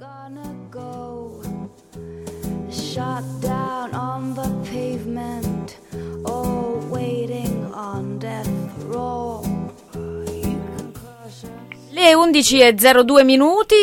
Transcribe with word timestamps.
Gonna 0.00 0.56
go 0.70 1.42
shot 2.70 3.22
down 3.38 3.92
on 3.92 4.32
the 4.32 4.48
pavement 4.70 5.76
or 6.24 6.78
waiting 6.88 7.70
on 7.74 8.16
death 8.16 8.48
row. 8.86 9.42
Le 11.90 12.14
11.02 12.14 13.24
minuti 13.26 13.74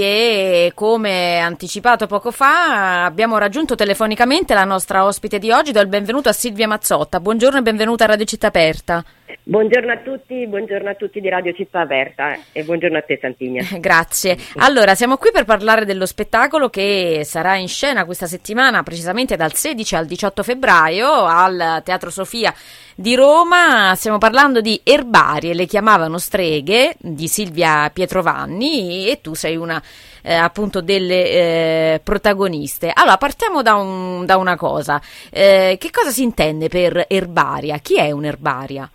e 0.00 0.72
come 0.74 1.38
anticipato 1.38 2.06
poco 2.06 2.30
fa 2.30 3.04
abbiamo 3.04 3.36
raggiunto 3.36 3.74
telefonicamente 3.74 4.54
la 4.54 4.64
nostra 4.64 5.04
ospite 5.04 5.38
di 5.38 5.50
oggi. 5.50 5.72
Do 5.72 5.80
il 5.80 5.88
benvenuto 5.88 6.30
a 6.30 6.32
Silvia 6.32 6.66
Mazzotta. 6.66 7.20
Buongiorno 7.20 7.58
e 7.58 7.62
benvenuta 7.62 8.04
a 8.04 8.06
Radio 8.06 8.24
Città 8.24 8.46
Aperta. 8.46 9.04
Buongiorno 9.48 9.90
a 9.90 9.96
tutti, 10.04 10.46
buongiorno 10.46 10.90
a 10.90 10.94
tutti 10.94 11.22
di 11.22 11.28
Radio 11.30 11.54
Città 11.54 11.80
Aperta 11.80 12.34
eh, 12.34 12.40
e 12.52 12.64
buongiorno 12.64 12.98
a 12.98 13.00
te 13.00 13.16
Santigna. 13.18 13.66
Grazie. 13.80 14.36
Allora, 14.56 14.94
siamo 14.94 15.16
qui 15.16 15.30
per 15.32 15.46
parlare 15.46 15.86
dello 15.86 16.04
spettacolo 16.04 16.68
che 16.68 17.22
sarà 17.24 17.56
in 17.56 17.66
scena 17.66 18.04
questa 18.04 18.26
settimana, 18.26 18.82
precisamente 18.82 19.36
dal 19.36 19.54
16 19.54 19.94
al 19.94 20.04
18 20.04 20.42
febbraio 20.42 21.24
al 21.24 21.80
Teatro 21.82 22.10
Sofia 22.10 22.52
di 22.94 23.14
Roma. 23.14 23.94
Stiamo 23.96 24.18
parlando 24.18 24.60
di 24.60 24.78
Erbarie, 24.84 25.54
le 25.54 25.64
chiamavano 25.64 26.18
streghe, 26.18 26.96
di 26.98 27.26
Silvia 27.26 27.88
Pietrovanni 27.90 29.08
e 29.08 29.22
tu 29.22 29.32
sei 29.32 29.56
una 29.56 29.82
eh, 30.20 30.34
appunto 30.34 30.82
delle 30.82 31.24
eh, 31.24 32.00
protagoniste. 32.04 32.90
Allora, 32.92 33.16
partiamo 33.16 33.62
da, 33.62 33.76
un- 33.76 34.26
da 34.26 34.36
una 34.36 34.56
cosa. 34.56 35.00
Eh, 35.30 35.78
che 35.80 35.90
cosa 35.90 36.10
si 36.10 36.22
intende 36.22 36.68
per 36.68 37.06
erbaria? 37.08 37.78
Chi 37.78 37.96
è 37.96 38.10
un'erbaria? 38.10 38.90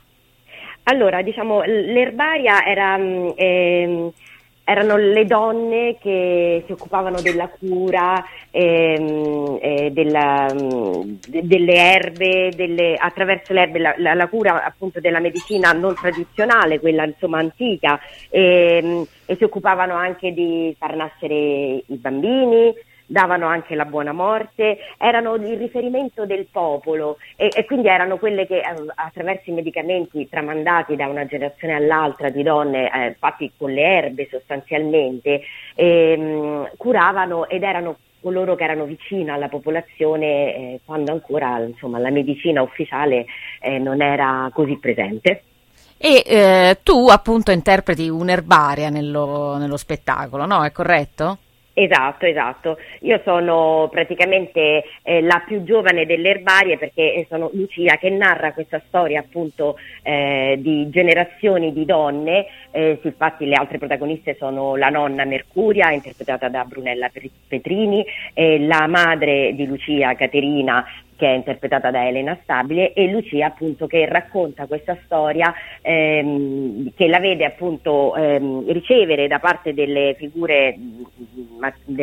Allora, 0.85 1.21
diciamo, 1.21 1.61
l'erbaria 1.63 2.65
era, 2.65 2.95
ehm, 2.97 4.11
erano 4.65 4.97
le 4.97 5.25
donne 5.25 5.97
che 5.99 6.63
si 6.65 6.71
occupavano 6.73 7.21
della 7.21 7.47
cura, 7.49 8.21
ehm, 8.51 9.59
eh, 9.61 9.91
della, 9.93 10.53
mm, 10.53 11.01
de- 11.25 11.47
delle 11.47 11.73
erbe, 11.73 12.53
delle- 12.55 12.95
attraverso 12.97 13.53
le 13.53 13.61
erbe, 13.61 13.79
la, 13.79 13.93
la- 13.97 14.13
la 14.13 14.27
cura 14.27 14.63
appunto 14.63 14.99
della 14.99 15.19
medicina 15.19 15.71
non 15.71 15.97
tradizionale, 15.97 16.79
quella 16.79 17.05
insomma 17.05 17.39
antica, 17.39 17.99
ehm, 18.29 19.05
e 19.25 19.35
si 19.37 19.43
occupavano 19.45 19.93
anche 19.95 20.33
di 20.33 20.73
far 20.77 20.95
nascere 20.95 21.35
i 21.35 21.95
bambini, 21.97 22.73
davano 23.13 23.45
anche 23.45 23.75
la 23.75 23.85
buona 23.85 24.11
morte, 24.11 24.79
erano 24.97 25.35
il 25.35 25.55
riferimento 25.55 26.25
del 26.25 26.47
popolo 26.51 27.17
e, 27.35 27.51
e 27.55 27.63
quindi 27.63 27.87
erano 27.87 28.17
quelle 28.17 28.47
che 28.47 28.57
eh, 28.57 28.63
attraverso 28.95 29.51
i 29.51 29.53
medicamenti 29.53 30.27
tramandati 30.27 30.95
da 30.95 31.05
una 31.05 31.27
generazione 31.27 31.75
all'altra 31.75 32.29
di 32.29 32.41
donne, 32.41 32.89
eh, 32.91 33.15
fatti 33.19 33.51
con 33.55 33.71
le 33.71 33.83
erbe 33.83 34.27
sostanzialmente, 34.31 35.41
ehm, 35.75 36.71
curavano 36.75 37.47
ed 37.47 37.61
erano 37.61 37.97
coloro 38.19 38.55
che 38.55 38.63
erano 38.63 38.85
vicino 38.85 39.31
alla 39.31 39.47
popolazione 39.47 40.25
eh, 40.25 40.79
quando 40.83 41.11
ancora 41.11 41.59
insomma, 41.59 41.99
la 41.99 42.09
medicina 42.09 42.63
ufficiale 42.63 43.25
eh, 43.61 43.77
non 43.77 44.01
era 44.01 44.49
così 44.51 44.77
presente. 44.79 45.43
E 45.97 46.23
eh, 46.25 46.79
tu 46.81 47.09
appunto 47.09 47.51
interpreti 47.51 48.09
un'erbaria 48.09 48.89
nello, 48.89 49.57
nello 49.57 49.77
spettacolo, 49.77 50.45
no? 50.45 50.63
È 50.63 50.71
corretto? 50.71 51.37
Esatto, 51.75 52.27
esatto. 52.27 52.77
Io 52.99 53.19
sono 53.23 53.87
praticamente 53.89 54.83
eh, 55.01 55.21
la 55.23 55.41
più 55.43 55.63
giovane 55.63 56.05
delle 56.05 56.29
erbarie 56.29 56.77
perché 56.77 57.15
eh, 57.15 57.25
sono 57.27 57.49
Lucia 57.53 57.97
che 57.97 58.11
narra 58.11 58.53
questa 58.53 58.79
storia 58.87 59.21
appunto 59.21 59.77
eh, 60.03 60.55
di 60.59 60.87
generazioni 60.91 61.73
di 61.73 61.83
donne. 61.83 62.45
Eh, 62.69 62.99
infatti 63.01 63.45
le 63.45 63.55
altre 63.55 63.79
protagoniste 63.79 64.35
sono 64.35 64.75
la 64.75 64.89
nonna 64.89 65.25
Mercuria, 65.25 65.91
interpretata 65.91 66.47
da 66.47 66.63
Brunella 66.63 67.09
Pe- 67.09 67.31
Petrini, 67.47 68.05
la 68.35 68.85
madre 68.87 69.53
di 69.55 69.65
Lucia, 69.65 70.13
Caterina, 70.15 70.85
che 71.15 71.27
è 71.27 71.35
interpretata 71.35 71.91
da 71.91 72.05
Elena 72.05 72.37
Stabile 72.43 72.91
e 72.93 73.09
Lucia 73.09 73.47
appunto 73.47 73.87
che 73.87 74.05
racconta 74.05 74.65
questa 74.65 74.97
storia 75.05 75.53
ehm, 75.81 76.91
che 76.95 77.07
la 77.07 77.19
vede 77.19 77.45
appunto 77.45 78.15
ehm, 78.15 78.71
ricevere 78.71 79.27
da 79.27 79.39
parte 79.39 79.73
delle 79.73 80.15
figure 80.17 80.75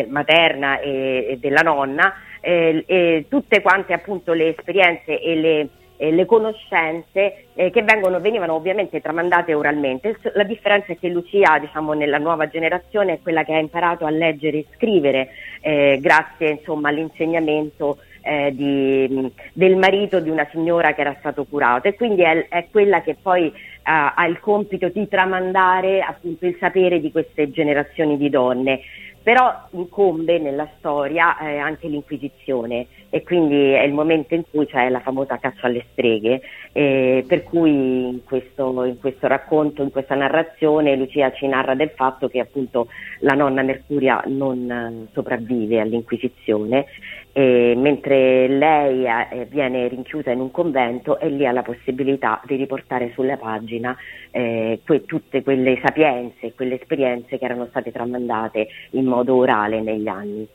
materna 0.09 0.81
e, 0.81 1.27
e 1.31 1.39
della 1.39 1.63
nonna 1.63 2.15
eh, 2.41 2.85
e 2.87 3.27
tutte 3.29 3.61
quante 3.61 3.93
appunto 3.93 4.33
le 4.33 4.49
esperienze 4.49 5.21
e 5.21 5.35
le 5.37 5.69
e 6.03 6.11
le 6.13 6.25
conoscenze 6.25 7.49
eh, 7.53 7.69
che 7.69 7.83
vengono, 7.83 8.21
venivano 8.21 8.55
ovviamente 8.55 9.03
tramandate 9.03 9.53
oralmente. 9.53 10.17
La 10.33 10.45
differenza 10.45 10.95
è 10.95 10.99
che 10.99 11.11
Lucia, 11.11 11.59
diciamo, 11.59 11.93
nella 11.93 12.17
nuova 12.17 12.49
generazione 12.49 13.13
è 13.13 13.21
quella 13.21 13.45
che 13.45 13.53
ha 13.53 13.59
imparato 13.59 14.07
a 14.07 14.11
leggere 14.11 14.57
e 14.57 14.67
scrivere 14.75 15.29
eh, 15.61 15.99
grazie 16.01 16.53
insomma, 16.53 16.89
all'insegnamento 16.89 17.99
eh, 18.23 18.51
di- 18.55 19.31
del 19.53 19.77
marito 19.77 20.21
di 20.21 20.31
una 20.31 20.49
signora 20.51 20.95
che 20.95 21.03
era 21.03 21.17
stato 21.19 21.45
curato 21.45 21.89
e 21.89 21.95
quindi 21.95 22.23
è, 22.23 22.49
è 22.49 22.67
quella 22.71 23.03
che 23.03 23.17
poi 23.21 23.53
ha, 23.83 24.15
ha 24.15 24.27
il 24.27 24.41
compito 24.41 24.89
di 24.89 25.07
tramandare 25.07 26.01
appunto 26.01 26.47
il 26.47 26.57
sapere 26.59 26.99
di 26.99 27.13
queste 27.13 27.51
generazioni 27.51 28.17
di 28.17 28.31
donne. 28.31 28.81
Però 29.23 29.69
incombe 29.73 30.39
nella 30.39 30.69
storia 30.79 31.39
eh, 31.39 31.59
anche 31.59 31.89
l'Inquisizione. 31.89 32.87
E 33.13 33.25
quindi 33.25 33.73
è 33.73 33.83
il 33.83 33.93
momento 33.93 34.35
in 34.35 34.45
cui 34.49 34.67
c'è 34.67 34.89
la 34.89 35.01
famosa 35.01 35.37
caccia 35.39 35.67
alle 35.67 35.85
streghe, 35.91 36.41
eh, 36.73 37.25
per 37.27 37.43
cui 37.43 38.09
in 38.09 38.25
questo, 38.25 38.85
in 38.85 39.01
questo 39.01 39.27
racconto, 39.27 39.83
in 39.83 39.91
questa 39.91 40.15
narrazione 40.15 40.95
Lucia 40.95 41.33
ci 41.33 41.49
narra 41.49 41.75
del 41.75 41.91
fatto 41.91 42.29
che 42.29 42.39
appunto 42.39 42.87
la 43.21 43.35
nonna 43.35 43.63
Mercuria 43.63 44.23
non 44.27 44.71
eh, 44.71 45.13
sopravvive 45.13 45.81
all'Inquisizione 45.81 46.87
e 47.33 47.75
mentre 47.77 48.49
lei 48.49 49.05
eh, 49.05 49.47
viene 49.49 49.87
rinchiusa 49.89 50.31
in 50.31 50.41
un 50.41 50.51
convento 50.51 51.19
e 51.19 51.29
lì 51.29 51.47
ha 51.47 51.53
la 51.53 51.63
possibilità 51.63 52.41
di 52.45 52.57
riportare 52.57 53.13
sulla 53.15 53.37
pagina 53.37 53.97
eh, 54.31 54.81
que- 54.85 55.05
tutte 55.05 55.43
quelle 55.43 55.79
sapienze, 55.83 56.55
quelle 56.55 56.81
esperienze 56.81 57.39
che 57.39 57.45
erano 57.45 57.67
state 57.67 57.93
tramandate 57.93 58.69
in 58.91 59.05
modo 59.05 59.37
orale 59.37 59.81
negli 59.81 60.09
anni. 60.09 60.47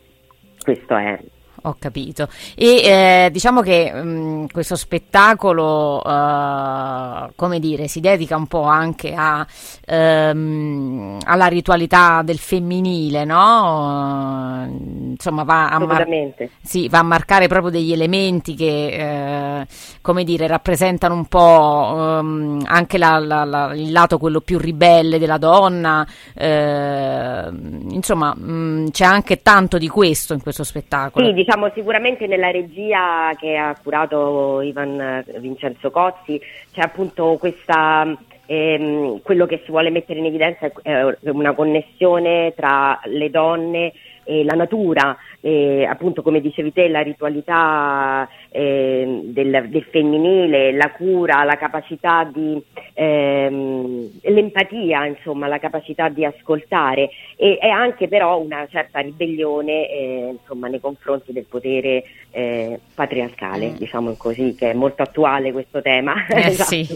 Questo 0.61 0.95
è. 0.95 1.19
Ho 1.65 1.75
capito. 1.79 2.27
E 2.55 2.75
eh, 2.83 3.29
diciamo 3.31 3.61
che 3.61 3.91
mh, 3.91 4.47
questo 4.51 4.75
spettacolo, 4.75 5.99
eh, 6.03 7.31
come 7.35 7.59
dire, 7.59 7.87
si 7.87 7.99
dedica 7.99 8.35
un 8.37 8.45
po' 8.45 8.61
anche 8.63 9.13
a, 9.15 9.45
ehm, 9.83 11.17
alla 11.25 11.47
ritualità 11.47 12.21
del 12.23 12.37
femminile, 12.37 13.25
no? 13.25 14.67
Insomma, 15.09 15.43
va 15.43 15.69
a, 15.69 15.79
mar- 15.87 16.05
sì, 16.61 16.87
va 16.87 16.99
a 16.99 17.03
marcare 17.03 17.47
proprio 17.47 17.71
degli 17.71 17.91
elementi 17.91 18.53
che, 18.53 19.61
eh, 19.61 19.67
come 20.01 20.23
dire, 20.23 20.45
rappresentano 20.45 21.15
un 21.15 21.25
po' 21.25 22.17
ehm, 22.19 22.61
anche 22.65 22.97
la- 22.99 23.17
la- 23.17 23.43
la- 23.43 23.73
il 23.73 23.91
lato 23.91 24.19
quello 24.19 24.41
più 24.41 24.59
ribelle 24.59 25.17
della 25.17 25.37
donna. 25.39 26.05
eh, 26.35 27.49
insomma, 27.89 28.35
mh, 28.35 28.91
c'è 28.91 29.05
anche 29.05 29.41
tanto 29.41 29.77
di 29.77 29.87
questo 29.87 30.33
in 30.33 30.41
questo 30.41 30.63
spettacolo. 30.63 31.25
Sì, 31.25 31.33
diciamo 31.33 31.54
sicuramente 31.73 32.27
nella 32.27 32.51
regia 32.51 33.31
che 33.37 33.55
ha 33.55 33.75
curato 33.81 34.61
Ivan 34.61 35.23
Vincenzo 35.39 35.91
Cozzi. 35.91 36.39
C'è 36.71 36.81
appunto 36.81 37.37
questa, 37.39 38.15
ehm, 38.45 39.21
quello 39.21 39.45
che 39.45 39.61
si 39.65 39.71
vuole 39.71 39.89
mettere 39.89 40.19
in 40.19 40.25
evidenza 40.25 40.65
è 40.65 40.71
eh, 40.83 41.17
una 41.29 41.53
connessione 41.53 42.53
tra 42.55 42.99
le 43.05 43.29
donne 43.29 43.93
e 44.27 44.43
la 44.43 44.55
natura, 44.55 45.15
e 45.39 45.85
appunto 45.85 46.23
come 46.23 46.41
dicevi 46.41 46.73
te 46.73 46.87
la 46.87 47.01
ritualità 47.01 48.27
ehm, 48.49 49.21
del, 49.25 49.67
del 49.69 49.83
femminile, 49.83 50.71
la 50.71 50.89
cura, 50.91 51.43
la 51.43 51.57
capacità 51.57 52.23
di 52.33 52.59
ehm, 52.93 54.09
l'empatia, 54.23 55.05
insomma, 55.05 55.47
la 55.47 55.59
capacità 55.59 56.09
di 56.09 56.25
ascoltare 56.25 57.11
e, 57.35 57.59
e 57.61 57.69
anche 57.69 58.07
però 58.07 58.39
una 58.39 58.65
certa 58.67 58.99
ribellione 58.99 59.89
eh, 59.89 60.35
insomma, 60.39 60.67
nei 60.69 60.79
confronti 60.79 61.31
del 61.31 61.45
potere 61.47 62.03
eh, 62.31 62.79
patriarcale, 62.95 63.69
Mm. 63.69 63.75
diciamo 63.77 64.15
così, 64.17 64.55
che 64.55 64.71
è 64.71 64.73
molto 64.73 65.03
attuale 65.03 65.51
questo 65.51 65.81
tema. 65.81 66.25
Eh, 66.27 66.47
esatto. 66.49 66.69
sì. 66.69 66.87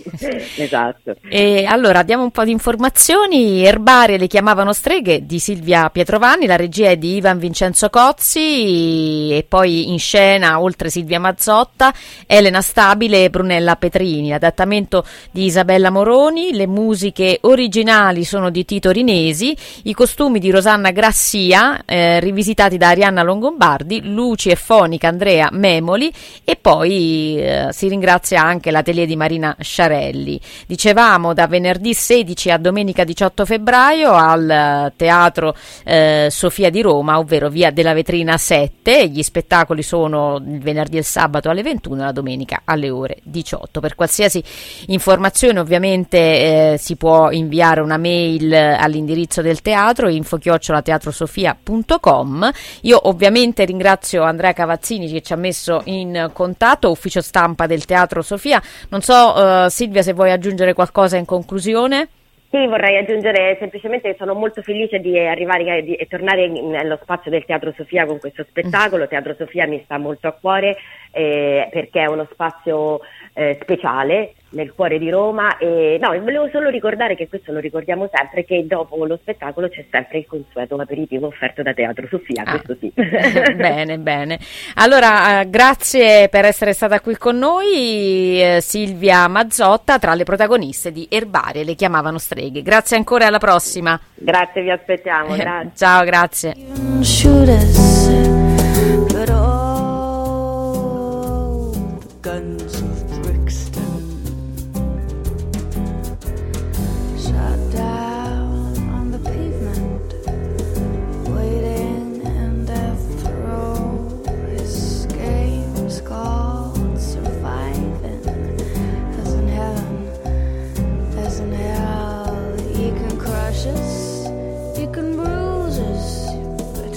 esatto. 0.61 1.15
E 1.39 1.63
allora 1.63 2.03
diamo 2.03 2.23
un 2.23 2.31
po' 2.31 2.43
di 2.43 2.51
informazioni. 2.51 3.63
Erbarie 3.63 4.17
le 4.17 4.27
chiamavano 4.27 4.73
streghe 4.73 5.25
di 5.25 5.39
Silvia 5.39 5.89
Pietrovanni, 5.89 6.45
la 6.45 6.57
regia 6.57 6.89
è 6.89 6.97
di 6.97 7.15
Ivan 7.15 7.39
Vincenzo 7.39 7.89
Cozzi 7.89 9.29
e 9.31 9.45
poi 9.47 9.89
in 9.89 9.99
scena, 9.99 10.59
oltre 10.59 10.89
Silvia 10.89 11.17
Mazzotta, 11.17 11.93
Elena 12.27 12.59
Stabile 12.59 13.23
e 13.23 13.29
Brunella 13.29 13.77
Petrini. 13.77 14.27
L'adattamento 14.27 15.05
di 15.31 15.45
Isabella 15.45 15.89
Moroni, 15.89 16.51
le 16.51 16.67
musiche 16.67 17.37
originali 17.43 18.25
sono 18.25 18.49
di 18.49 18.65
Tito 18.65 18.91
Rinesi, 18.91 19.55
i 19.83 19.93
costumi 19.93 20.39
di 20.39 20.51
Rosanna 20.51 20.91
Grassia, 20.91 21.83
eh, 21.85 22.19
rivisitati 22.19 22.75
da 22.75 22.89
Arianna 22.89 23.23
Longombardi, 23.23 24.01
luci 24.11 24.49
e 24.49 24.57
fonica 24.57 25.07
Andrea 25.07 25.47
Memoli 25.53 26.11
e 26.43 26.57
poi 26.57 27.37
eh, 27.39 27.67
si 27.71 27.87
ringrazia 27.87 28.43
anche 28.43 28.71
l'atelier 28.71 29.07
di 29.07 29.15
Marina 29.15 29.55
Sciarelli. 29.57 30.37
Dicevamo 30.67 31.27
ricordiamo 31.29 31.33
da 31.33 31.47
venerdì 31.47 31.93
16 31.93 32.51
a 32.51 32.57
domenica 32.57 33.03
18 33.03 33.45
febbraio 33.45 34.13
al 34.13 34.93
Teatro 34.95 35.53
eh, 35.83 36.29
Sofia 36.29 36.69
di 36.69 36.81
Roma, 36.81 37.19
ovvero 37.19 37.49
via 37.49 37.71
della 37.71 37.93
Vetrina 37.93 38.37
7. 38.37 39.07
Gli 39.07 39.23
spettacoli 39.23 39.83
sono 39.83 40.37
il 40.37 40.59
venerdì 40.59 40.95
e 40.97 40.99
il 40.99 41.05
sabato 41.05 41.49
alle 41.49 41.63
21 41.63 42.01
e 42.01 42.05
la 42.05 42.11
domenica 42.11 42.61
alle 42.65 42.89
ore 42.89 43.19
18. 43.23 43.79
Per 43.79 43.95
qualsiasi 43.95 44.43
informazione 44.87 45.59
ovviamente 45.59 46.17
eh, 46.17 46.75
si 46.77 46.95
può 46.95 47.31
inviare 47.31 47.81
una 47.81 47.97
mail 47.97 48.53
all'indirizzo 48.53 49.41
del 49.41 49.61
teatro 49.61 50.09
info-teatrosofia.com. 50.09 52.51
Io 52.81 53.07
ovviamente 53.07 53.63
ringrazio 53.65 54.23
Andrea 54.23 54.53
Cavazzini 54.53 55.11
che 55.11 55.21
ci 55.21 55.33
ha 55.33 55.37
messo 55.37 55.81
in 55.85 56.31
contatto, 56.33 56.89
ufficio 56.89 57.21
stampa 57.21 57.67
del 57.67 57.85
Teatro 57.85 58.21
Sofia. 58.21 58.61
Non 58.89 59.01
so 59.01 59.33
uh, 59.35 59.69
Silvia 59.69 60.01
se 60.01 60.13
vuoi 60.13 60.31
aggiungere 60.31 60.73
qualcosa 60.73 61.17
in 61.19 61.25
conclusione. 61.25 62.07
Sì, 62.49 62.65
vorrei 62.65 62.97
aggiungere 62.97 63.57
semplicemente 63.59 64.09
che 64.09 64.17
sono 64.17 64.33
molto 64.33 64.63
felice 64.63 64.99
di 64.99 65.19
arrivare 65.19 65.85
e 65.85 66.07
tornare 66.09 66.47
nello 66.47 66.97
spazio 66.99 67.29
del 67.29 67.45
Teatro 67.45 67.71
Sofia 67.77 68.07
con 68.07 68.17
questo 68.17 68.43
spettacolo. 68.43 69.07
Teatro 69.07 69.35
Sofia 69.37 69.67
mi 69.67 69.79
sta 69.83 69.99
molto 69.99 70.27
a 70.27 70.31
cuore 70.31 70.75
eh, 71.11 71.69
perché 71.71 72.01
è 72.01 72.07
uno 72.07 72.27
spazio 72.31 73.01
eh, 73.33 73.59
speciale 73.61 74.33
nel 74.51 74.73
cuore 74.73 74.97
di 74.97 75.09
Roma 75.09 75.57
e 75.57 75.97
no, 76.01 76.09
volevo 76.19 76.49
solo 76.51 76.69
ricordare 76.69 77.15
che 77.15 77.27
questo 77.27 77.51
lo 77.51 77.59
ricordiamo 77.59 78.09
sempre 78.11 78.45
che 78.45 78.65
dopo 78.65 79.05
lo 79.05 79.17
spettacolo 79.21 79.69
c'è 79.69 79.85
sempre 79.91 80.19
il 80.19 80.25
consueto 80.25 80.75
aperitivo 80.75 81.27
offerto 81.27 81.61
da 81.61 81.73
Teatro 81.73 82.07
Sofia, 82.09 82.43
ah. 82.45 82.51
questo 82.51 82.77
sì. 82.79 82.91
bene, 83.55 83.97
bene. 83.97 84.39
Allora, 84.75 85.41
eh, 85.41 85.49
grazie 85.49 86.29
per 86.29 86.45
essere 86.45 86.73
stata 86.73 86.99
qui 86.99 87.15
con 87.17 87.37
noi 87.37 88.41
eh, 88.41 88.59
Silvia 88.61 89.27
Mazzotta 89.27 89.99
tra 89.99 90.13
le 90.13 90.23
protagoniste 90.23 90.91
di 90.91 91.07
Erbarie, 91.09 91.63
le 91.63 91.75
chiamavano 91.75 92.17
streghe. 92.17 92.61
Grazie 92.61 92.97
ancora 92.97 93.27
alla 93.27 93.37
prossima. 93.37 93.99
Grazie, 94.15 94.61
vi 94.61 94.71
aspettiamo. 94.71 95.35
Grazie. 95.35 95.71
Ciao, 95.75 96.03
grazie. 96.03 96.55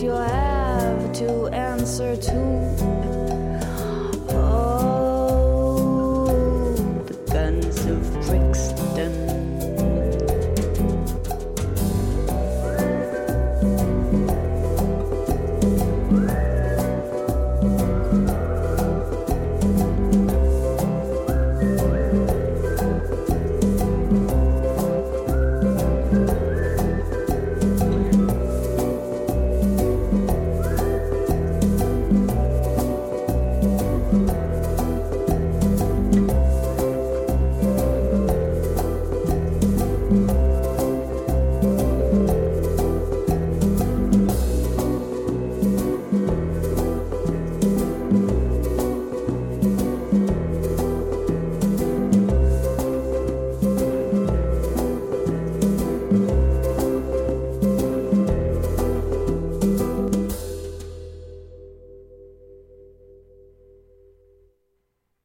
You'll 0.03 0.17
have 0.17 1.13
to 1.13 1.47
answer 1.49 2.17
to 2.17 2.92